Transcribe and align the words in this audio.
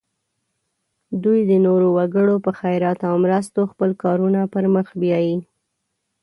دوی 1.23 1.39
د 1.49 1.51
نورو 1.65 1.87
وګړو 1.97 2.35
په 2.45 2.51
خیرات 2.59 2.99
او 3.09 3.15
مرستو 3.23 3.61
خپل 3.71 3.89
کارونه 4.03 4.39
پر 4.53 4.63
مخ 4.75 4.87
بیایي. 5.01 5.37